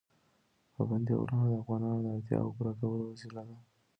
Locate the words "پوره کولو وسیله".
2.55-3.41